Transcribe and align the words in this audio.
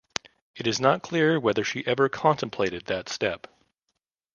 It 0.55 0.65
is 0.65 0.79
not 0.81 1.03
clear 1.03 1.39
whether 1.39 1.63
she 1.63 1.85
ever 1.85 2.09
contemplated 2.09 2.87
that 2.87 3.07
step. 3.07 3.45